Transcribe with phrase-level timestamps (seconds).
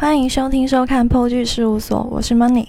[0.00, 2.68] 欢迎收听收看 PO 剧事务所，我是 Money。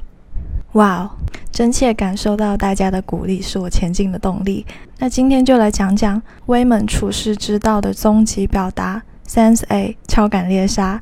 [0.73, 1.11] 哇哦，
[1.49, 4.65] 真切感受到大家的鼓励是我前进的动力。
[4.97, 11.01] 那今天就来讲讲威猛处世之道的终极表达 Sense A 超感猎杀。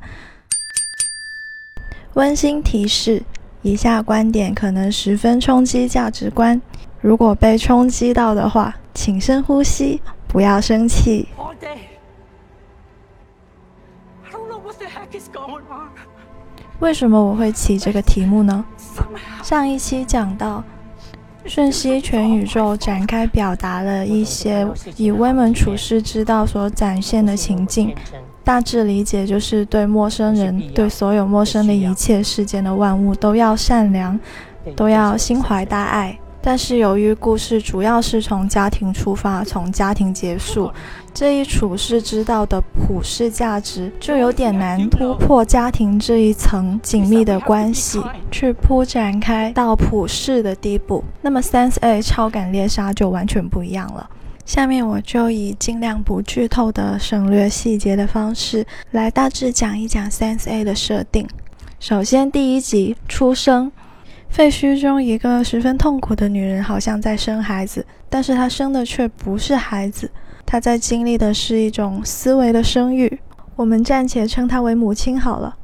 [2.13, 3.23] 温馨提示：
[3.63, 6.61] 以下观点可能十分冲击价值观，
[7.01, 11.27] 如果被冲击到的话，请深呼吸，不要生气。
[16.79, 18.63] 为什么我会起这个题目呢？
[19.43, 20.63] 上一期讲到，
[21.45, 27.93] 瞬息全宇宙展开表达了一些以威门处世之道所展现的情境，
[28.43, 34.17] 大致理解就是对陌生人、对所有陌生的一切世间的万物都要善良，
[34.75, 36.17] 都要心怀大爱。
[36.49, 40.71] 但是由于故事主要是从家庭出发，从家庭结束，
[41.13, 51.03] 这一处世之道的普世价值就有点难突破家庭这一层紧密的关系，去铺展开到普世的地步。
[51.21, 54.09] 那么 Sense A 超感猎杀就完全不一样了。
[54.43, 61.27] 下面我就以尽量不剧透的省略细节的方式来大致讲一讲 Sense A 的设定。
[61.79, 63.71] 首先，第一集出生。
[64.29, 70.09] 废墟中，一个十分痛苦的女人好像在生孩子，但是她生的却不是孩子，
[70.45, 73.19] 她在经历的是一种思维的生育。
[73.55, 75.55] 我们暂且称她为母亲好了。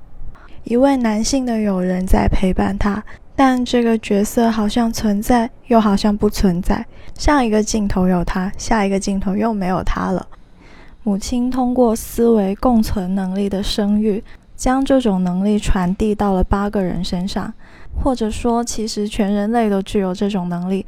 [0.66, 3.02] 一位男性的友人在陪伴她，
[3.36, 6.86] 但这个角色好像存在，又好像不存在。
[7.18, 10.28] 上一个镜头有他，下一个镜头又没有他了。
[11.04, 14.22] 母亲通过思维共存能力的生育，
[14.58, 17.54] 将这种能力传递到了八个人身上。
[18.04, 20.86] 或者说，其实全人类都具有这种能力，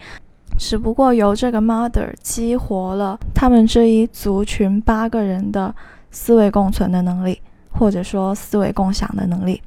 [0.57, 5.73] 只不过由这个 mother 激活了他们这一族群八个人的
[6.11, 7.41] 思维共存的能力，
[7.71, 9.61] 或者说思维共享的能力。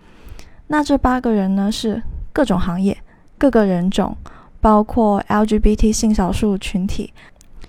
[0.69, 2.97] 那这八个人呢，是各种行业、
[3.37, 4.17] 各个人种，
[4.61, 7.13] 包括 LGBT 性少数群体，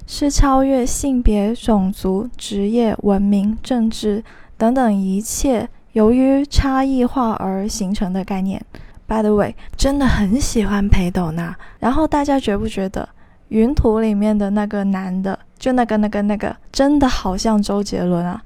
[0.05, 4.23] 是超越性别、种族、职业、文明、政治
[4.57, 8.63] 等等一切由于差异化而形成的概念。
[9.11, 11.53] By the way，真的很喜欢裴斗娜。
[11.79, 13.09] 然后大家觉不觉得
[13.49, 18.41] 云图里面的那个男的，就那个那个那个，真的好像周杰伦啊？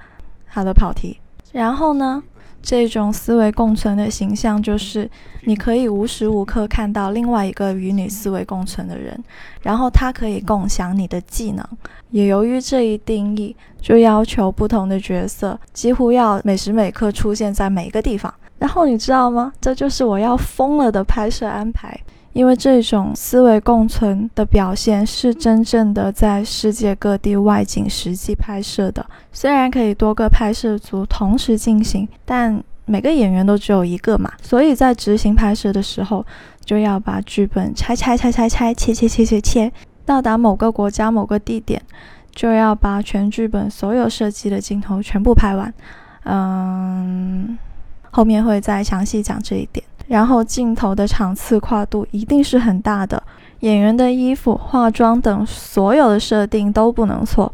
[0.48, 1.20] 好的，跑题。
[1.52, 2.24] 然后呢，
[2.64, 5.08] 这种思维共存的形象，就是
[5.44, 9.24] 你可以无时无刻看到另外一个与你思维共存的人，
[9.62, 11.64] 然后他可以共享你的技能。
[12.10, 18.34] 也由于这一定义，就要求不同的角色几乎要每时每刻出现在每一个地方。
[18.58, 19.52] 然后你知道吗？
[19.60, 22.00] 这就是我要疯了的拍摄安排，
[22.34, 29.06] 因为这种思维共存的表现是真正的在世界各地外景实际拍摄的。
[29.32, 36.26] 虽然可以多个拍摄组同时进行，但每个演员都只有一个嘛，所以在执行拍摄的时候，
[36.64, 39.72] 就要把剧本拆拆拆拆拆，切切切切切，
[40.06, 41.82] 到达某个国家某个地点，
[42.32, 45.74] 就要把全剧本所有设计的镜头全部拍完。
[46.24, 47.58] 嗯。
[48.16, 49.86] 后面会再详细讲这一点。
[50.08, 53.22] 然后镜头的场次跨度一定是很大的，
[53.60, 57.54] 演员的衣服、化妆等所有的设定都不能错。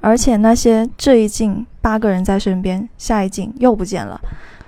[0.00, 4.20] 而且那些这一镜八个人在身边，下一镜又不见了，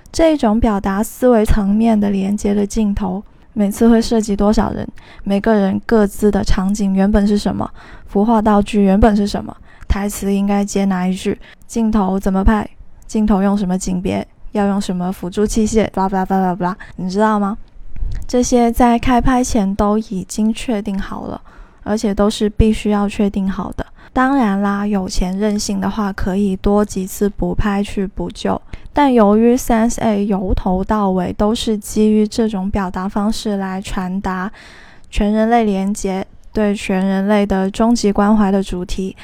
[0.09, 3.21] 这种表达思维层面的连接的镜头，
[3.51, 4.87] 每次会涉及多少人？
[5.25, 7.69] 每个人各自的场景原本是什么？
[8.05, 9.53] 服化道具原本是什么？
[9.89, 11.37] 台词应该接哪一句？
[11.67, 12.65] 镜头怎么拍？
[13.05, 14.25] 镜头用什么景别？
[14.55, 15.89] 要用什么辅助器械？
[15.91, 17.57] 巴拉巴拉巴拉巴拉，你知道吗？
[18.27, 21.41] 这些在开拍前都已经确定好了，
[21.83, 23.85] 而且都是必须要确定好的。
[24.13, 28.59] 当然啦，有钱任性的话，可以多几次补拍去补救。
[28.93, 34.49] 但由于 Sense A 由头到尾都是基于这种表达方式来传达
[35.09, 39.17] 全人类连接、对全人类的终极关怀的主题。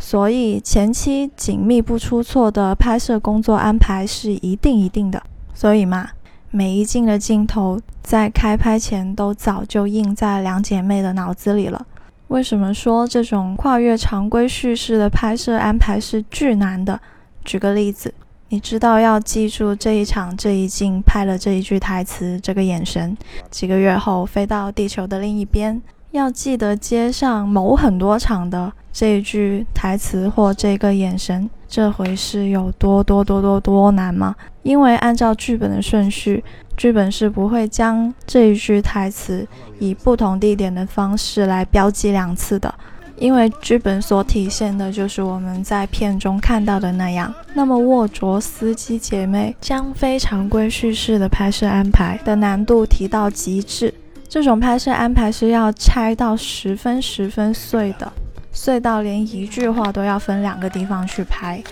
[0.00, 5.22] 所以前期紧密不出错的拍摄工作安排是一定一定的。
[5.54, 6.08] 所以嘛，
[6.50, 11.86] 每一镜的镜头在开拍前都早就印在两姐妹的脑子里了。
[12.28, 16.98] 为什么说这种跨越常规叙事的拍摄安排是巨难的？
[17.44, 18.12] 举个例子，
[18.48, 23.16] 你知道要记住这一场这一镜拍了这一句台词，这个眼神，
[23.50, 25.82] 几个月后飞到地球的另一边。
[26.12, 34.34] 要记得接上某很多场的这一句台词或这个眼神，这回事有多多多多多难吗？
[34.62, 36.42] 因为按照剧本的顺序，
[36.76, 39.46] 剧本是不会将这一句台词
[39.78, 42.74] 以不同地点的方式来标记两次的。
[43.16, 47.32] 因为剧本所体现的就是我们在片中看到的那样。
[47.52, 53.92] 那么沃卓斯基姐妹将非常规叙事的拍摄安排的难度提到极致。
[54.26, 58.10] 这种拍摄安排是要拆到十分十分碎的，
[58.52, 61.62] 碎到连一句话都要分两个地方去拍。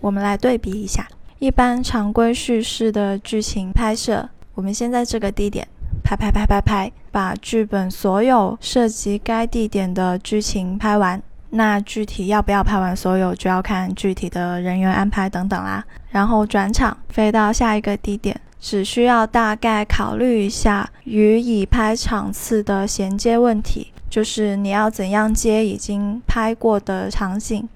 [0.00, 1.08] 我们来对比一下，
[1.38, 5.66] 一般常规叙事的剧情拍摄，我们先在这个地点。
[6.02, 11.22] 拍拍拍拍拍，把剧本所有涉及该地点的剧情拍完。
[11.48, 15.82] 那具体要不要拍完所有，就要看具体的人员安排等等啦。
[16.10, 27.68] 然后转场飞到下一个地点，只需要大概考虑一下与已拍场次的衔接问题，就是你要怎样接已经拍过的场景。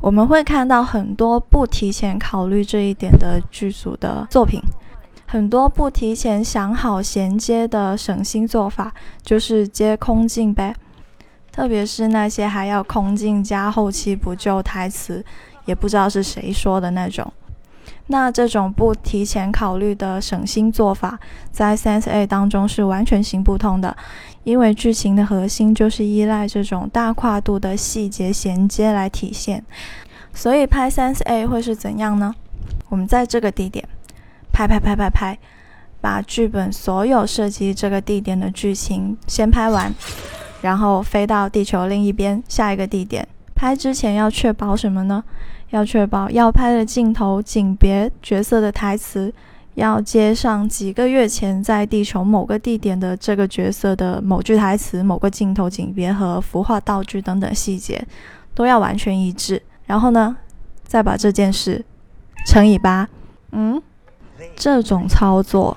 [0.00, 4.62] 我们会看到很多不提前考虑这一点的剧组的作品。
[5.26, 8.94] 很多不提前想好衔接的省心做法，
[9.24, 10.72] 就是接空镜呗。
[11.50, 15.24] 特别是那些还要空镜加后期补救台词，
[15.64, 17.32] 也不知道是谁说的那种。
[18.12, 21.16] 那这种不提前考虑的省心做法，
[21.52, 23.96] 在 Sense A 当中是完全行不通的，
[24.42, 29.64] 因为剧情的核心就是依赖这种大跨度的细节衔接来体现。
[30.34, 32.34] 所以拍 Sense A 会是怎样呢？
[32.88, 33.88] 我们在这个地点。
[34.52, 35.38] 拍拍拍拍拍，
[36.00, 39.94] 把剧本所有涉及这个地点的剧情先拍完，
[40.62, 43.26] 然后飞到地球另一边下一个地点。
[43.54, 45.22] 拍之前要确保什么呢？
[45.70, 49.32] 要确保要拍的镜头、景别、角色的台词，
[49.74, 58.06] 要接上几个月前在地球某个地点的这个角色的某句台词、某个镜头、景别和服化道具等等细节
[58.54, 59.62] 都要完全一致。
[59.86, 60.36] 然后呢，
[60.84, 61.84] 再把这件事
[62.46, 63.08] 乘以八，
[63.52, 63.80] 嗯。
[64.56, 65.76] 这种操作，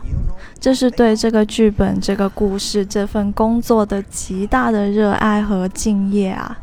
[0.57, 6.57] 这是对这个剧本、这个故事、这份工作的极大的热爱和敬业啊，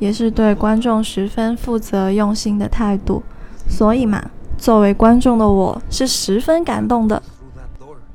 [0.00, 3.22] 也是对观众十分负责、用心的态度。
[3.68, 4.20] 所以嘛，
[4.58, 7.22] 作为观众的我是十分感动的。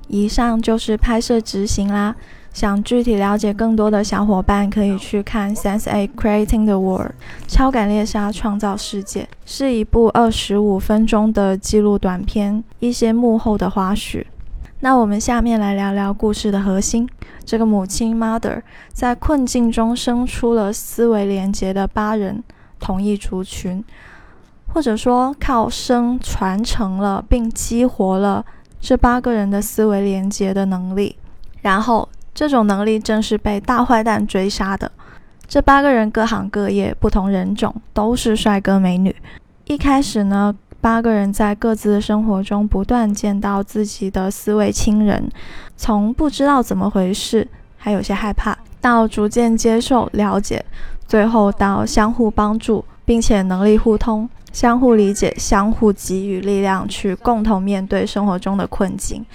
[0.10, 2.14] 以上就是拍摄执行啦。
[2.54, 7.12] 想具体了解更多的小伙伴，可以去看《Sense A Creating the World》
[7.48, 14.24] 超感猎杀创造世界，是一部二十五分钟的记录短片，一些幕后的花絮。
[14.86, 17.10] 那我们下面来聊聊故事的核心。
[17.44, 18.62] 这个母亲 Mother
[18.94, 22.44] 在困境中生出了思维连接的八人
[22.80, 23.84] 同一族群，
[24.72, 28.46] 或者说靠生传承了并激活了
[28.80, 31.18] 这八个人的思维连接的能力，
[31.64, 32.08] 然后。
[32.36, 34.92] 这种能力正是被大坏蛋追杀的。
[35.48, 39.16] 这八个人各行各业、不同人种，都是帅哥美女。
[39.68, 40.54] 一开始呢，
[40.86, 45.28] 八个人在各自的生活中不断见到自己的四位亲人，
[45.76, 50.64] 从不知道怎么回事，还有些害怕，到逐渐接受、了解，
[51.08, 59.26] 最后到相互帮助，并且能力互通、相互理解、相互给予力量，去共同面对生活中的困境。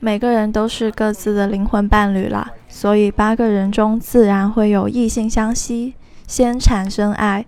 [0.00, 5.94] 每个人都是各自的灵魂伴侣啦，所以八个人中自然会有异性相吸，
[6.26, 7.46] 先产生爱。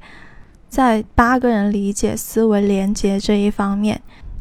[0.69, 4.01] 在八个人理解思维连接这一方面，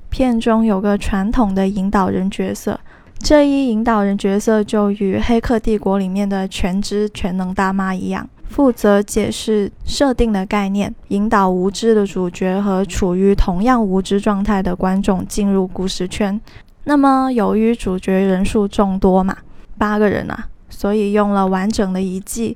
[0.09, 2.79] 片中有个传统的引导人角色，
[3.19, 16.39] 这一引导人角色就与《黑客帝国》里面的全知全能大妈一样，负责解释设定的概念，引导无知的主角和处于同样无知状态的观众进入故事圈。
[16.83, 19.36] 那么，由于主角人数众多嘛，
[19.77, 22.55] 八个人啊，所以用了完整的一季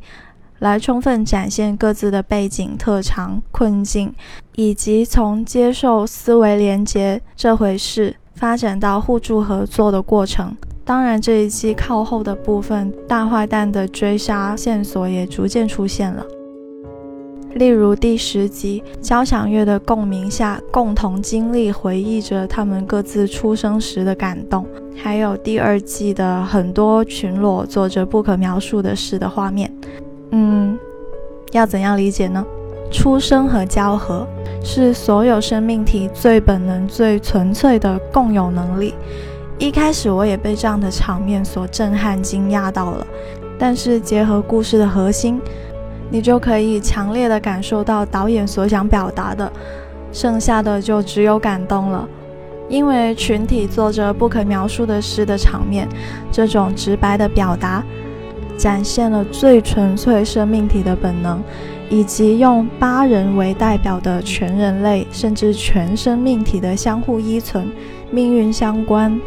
[0.62, 4.13] 来充分展现各自的背景、特长、困境，
[4.56, 10.56] 以及从接受思维连接这回事发展到互助合作的过程。
[10.86, 16.24] 当然，这一季靠后的部分，大坏蛋的追杀线索也逐渐出现了。
[17.56, 24.63] 例如第十集交响乐的共鸣下，共同经历回忆着他们各自出生时的感动，
[24.96, 29.74] 还有第二季的很多群裸做着不可描述的事的画面。
[30.32, 30.78] 嗯，
[31.52, 32.46] 要怎样理解呢？
[32.92, 34.28] 出生和交合
[34.62, 38.94] 是所有生命体最本能、最纯粹的共有能力。
[39.58, 43.08] 一开始我也被这样的场面所震撼、惊讶到了，
[43.58, 45.40] 但是结合故事的核心。
[46.10, 49.50] 你就可以强烈的感受到导演所想表达的，
[50.12, 52.06] 剩下的就只有感动了。
[52.68, 55.88] 因为群体做着不可描述的事的场面，
[56.30, 57.82] 这种直白的表达，
[58.58, 61.41] 展现了最纯粹生命体的本能，
[61.89, 67.72] 以及用八人为代表的全人类甚至全生命体的相互依存、
[68.12, 69.20] 命运相关。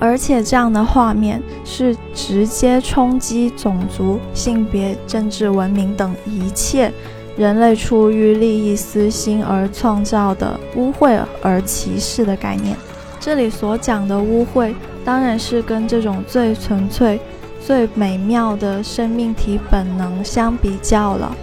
[0.00, 6.92] 而且这样的画面是直接冲击种族、性别、政治、文明等一切
[7.36, 12.76] 人类出于利益私心而创造的污秽而歧视的概念。
[13.18, 14.72] 这里所讲的污秽，
[15.04, 17.20] 当然是跟这种最纯粹、
[17.68, 21.36] 最美妙的生命体本能相比较了。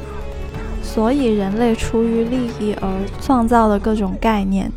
[0.82, 2.90] 所以，人类出于利益而
[3.22, 4.72] 创造的各种概念，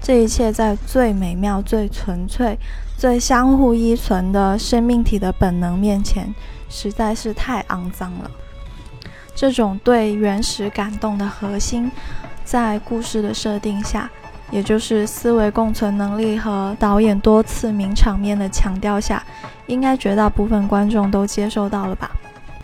[0.00, 2.58] 这一切在最美妙、最纯粹。
[2.96, 6.34] 最相互依存的生命体的本能面前，
[6.70, 8.30] 实在是太肮脏了。
[9.34, 11.90] 这种对原始感动的核心，
[12.42, 14.10] 在故事的设定下，
[14.54, 19.20] 也就是思维共存能力和导演多次名场面的强调下，
[19.66, 22.08] 应该绝大部分观众都接受到了吧？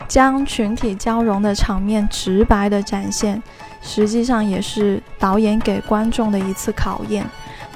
[0.07, 3.43] 将群体交融的场面直白的展现，
[3.81, 7.25] 实际上也是导演给观众的一次考验。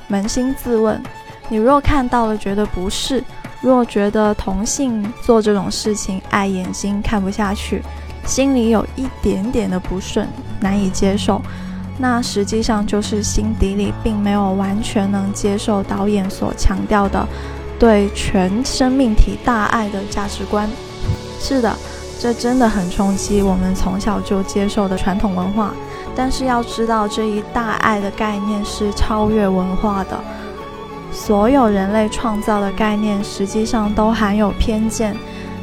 [0.10, 1.04] 扪心自问。
[1.50, 3.22] 你若看到了觉得不适，
[3.60, 7.84] 若觉得同性做这种事情碍眼睛看不下去，
[8.26, 10.26] 心里有一点点的不顺
[10.62, 11.42] 难以接受，
[11.98, 17.26] 那实际上就是心底里并没有完全能接受导演所强调的
[17.80, 20.70] 对全生命体大爱的价值观。
[21.40, 21.74] 是的，
[22.20, 25.74] 这真的很冲击我们从小就接受的传统文化。
[26.16, 30.20] 但是要知道，这一大爱的概念是超越文化的。
[31.12, 35.16] 所有人类创造的概念，实际上都含有偏见。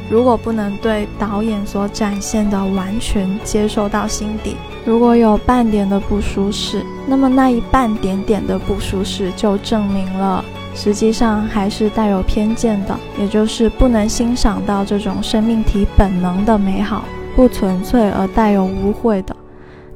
[0.09, 4.55] 如果不能对导演所展现的完全接受到心底，
[4.85, 10.43] 如果有半点的不舒适，那么那一半点点的不舒适就证明了，
[10.75, 17.03] 实际上还是带有偏见的，也就是不能欣赏到这种生命体本能的美好，
[17.35, 19.35] 不纯粹而带有污秽的。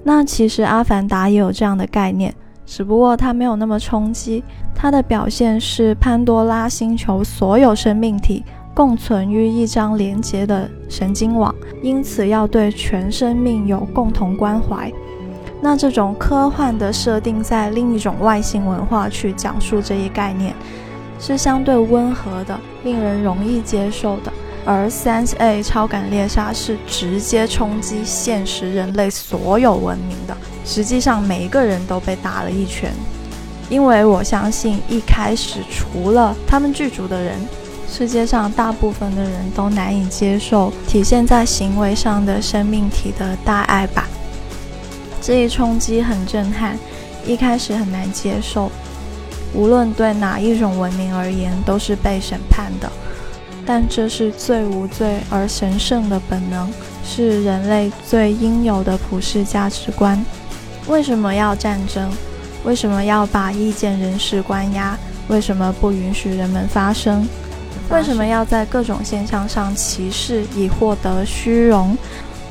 [0.04, 2.34] 那其实《阿凡达》也有这样的概念。
[2.66, 4.44] 只不过它没有那么冲击，
[4.76, 8.44] 它的表现是潘多拉星球所有生命体
[8.78, 14.94] 共存于一张连接的神经网，因此要对全生命有共同关怀。
[15.60, 20.54] 那这种科幻的设定，在另一种外星文化去讲述这一概念，
[21.20, 24.32] 是相对温和的，令人容易接受的。
[24.64, 32.92] 而 Sense A 超感猎杀是直接冲击现实人类所有文明的，实际上每一个人都被打了一拳，
[33.72, 37.40] 因为我相信一开始除了他们剧组的人，
[37.89, 44.08] 世界上大部分的人都难以接受体现在行为上的生命体的大爱吧。
[45.22, 46.77] 这一冲击很震撼，
[47.25, 48.72] 一开始很难接受，
[49.53, 52.91] 无论对哪一种文明而言都是被审判的。
[53.65, 56.72] 但这是最无罪而神圣的本能，
[57.03, 60.24] 是人类最应有的普世价值观。
[60.88, 62.10] 为什么要战争？
[62.63, 64.98] 为什么要把意见人士关押？
[65.27, 67.27] 为什么不允许人们发声？
[67.89, 71.98] 为什么要在各种现象上歧视以获得虚荣？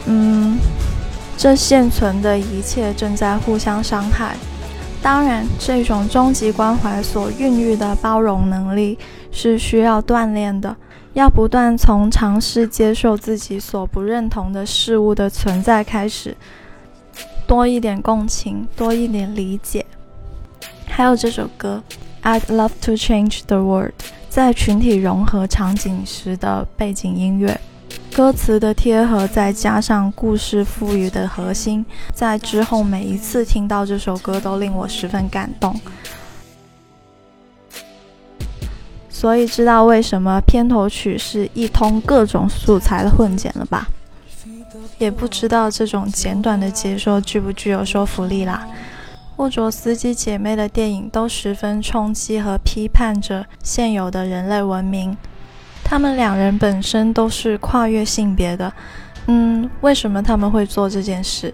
[0.06, 0.58] 嗯，
[1.36, 4.34] 这现存的一切正在互相伤害。
[5.02, 8.98] 当然，这种终极关怀所孕育的包容能力
[9.30, 10.74] 是需要锻炼的。
[11.12, 16.36] 要不断从尝试接受自己所不认同的事物的存在开始，
[17.46, 19.86] 多一点共情，多一点理解。
[20.86, 21.82] 还有这首歌
[22.40, 23.92] 《I'd Love to Change the World》
[24.36, 27.58] 在群体融合场景时的背景音乐，
[28.14, 35.74] 歌词的贴合，再加上故事赋予的核心，在之后每一次听到这首歌都令我十分感动。
[39.08, 43.88] 所以知道为什么片头曲是一通各种素材的混剪了吧？
[44.98, 48.68] 也不知道这种简短的解说具不具有说服力啦。
[49.36, 55.16] 沃卓斯基姐妹的电影都十分冲击和批判着现有的人类文明。
[55.84, 58.72] 他们两人本身都是跨越性别的，
[59.26, 61.52] 嗯，为什么他们会做这件事？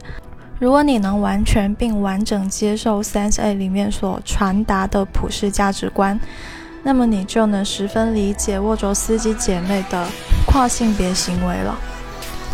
[0.58, 6.18] 如果你能完全并完整接受《Sense A》里面所传达的普世价值观。
[6.84, 10.04] 那么你就能十分理解沃卓斯基姐妹的
[10.46, 11.78] 跨性别行为了。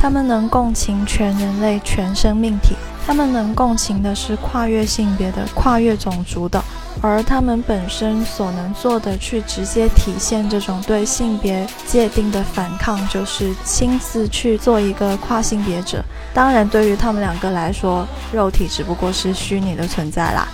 [0.00, 6.62] 他们能共情全人类、全生命体，他们能共情的是跨越性别的、跨越种族的，
[7.02, 16.02] 而他们本身所能做的，去直接体现这种对性别界定的反抗，就是亲自去做一个跨性别者。
[16.32, 20.46] 当然，对于他们两个来说，肉体只不过是虚拟的存在啦。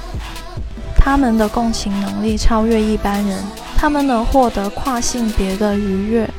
[0.96, 3.44] 他们的共情能力超越一般人。
[3.76, 6.30] 他们能获得跨性别的愉悦，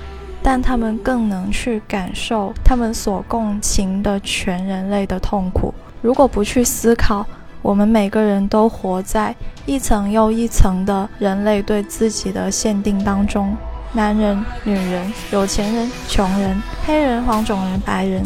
[0.47, 5.73] 但他们更能去感受他们所共情的全人类的痛苦。
[6.03, 7.25] 如果不去思考
[7.63, 9.35] 我们每个人都活在
[9.65, 13.57] 一层又一层的人类对自己的限定当中。
[13.91, 18.23] 男人、女人、有钱人、穷人、黑人、黄种人、白人。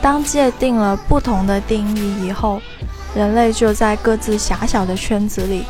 [0.00, 2.62] 当界定了不同的定义以后，
[3.12, 5.64] 人类就在各自狭小的圈子里，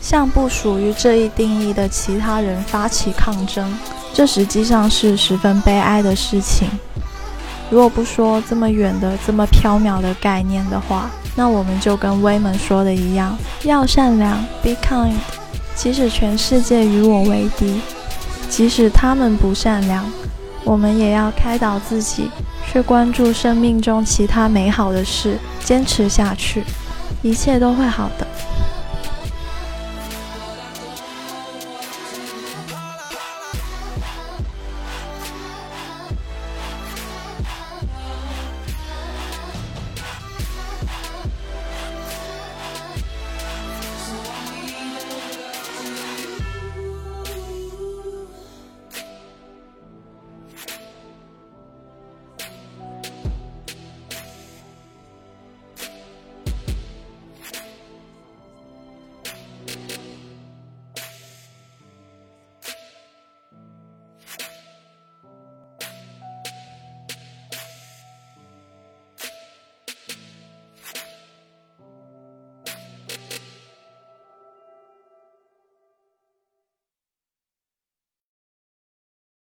[0.00, 3.70] 向不属于这一定义的其他人发起抗争。
[4.12, 6.68] 这实际上是十分悲哀的事情。
[7.70, 15.14] 如果不说这么远的、这么缥缈的概念的话，那我们就跟威门说的一样，要善良，be kind，
[15.74, 17.80] 即使全世界与我为敌。
[18.50, 20.04] 即使他们不善良，
[20.62, 22.28] 我们也要开导自己，
[22.70, 26.62] 去关注生命中其他美好的事，坚持下去，
[27.22, 28.26] 一切都会好的。